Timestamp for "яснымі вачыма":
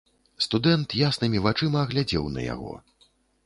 1.09-1.85